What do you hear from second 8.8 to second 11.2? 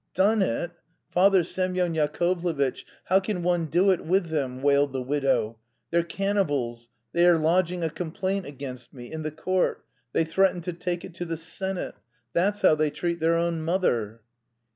me, in the court; they threaten to take it